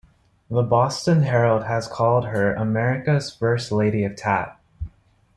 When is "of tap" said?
4.03-4.59